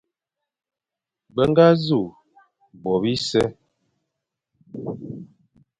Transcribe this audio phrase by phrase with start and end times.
[1.33, 2.03] Be ñga nẑu
[2.81, 3.43] bo bise,